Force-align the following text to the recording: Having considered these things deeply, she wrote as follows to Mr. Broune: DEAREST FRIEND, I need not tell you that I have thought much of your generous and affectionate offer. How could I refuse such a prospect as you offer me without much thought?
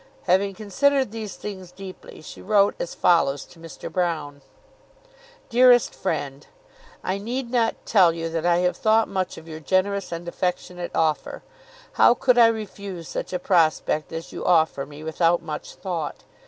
Having 0.23 0.55
considered 0.55 1.11
these 1.11 1.35
things 1.35 1.71
deeply, 1.71 2.23
she 2.23 2.41
wrote 2.41 2.73
as 2.79 2.95
follows 2.95 3.45
to 3.45 3.59
Mr. 3.59 3.87
Broune: 3.87 4.41
DEAREST 5.49 5.93
FRIEND, 5.93 6.47
I 7.03 7.19
need 7.19 7.51
not 7.51 7.75
tell 7.85 8.11
you 8.11 8.27
that 8.29 8.43
I 8.43 8.57
have 8.65 8.75
thought 8.75 9.07
much 9.07 9.37
of 9.37 9.47
your 9.47 9.59
generous 9.59 10.11
and 10.11 10.27
affectionate 10.27 10.89
offer. 10.95 11.43
How 11.91 12.15
could 12.15 12.39
I 12.39 12.47
refuse 12.47 13.07
such 13.07 13.31
a 13.31 13.37
prospect 13.37 14.11
as 14.11 14.31
you 14.31 14.43
offer 14.43 14.87
me 14.87 15.03
without 15.03 15.43
much 15.43 15.75
thought? 15.75 16.23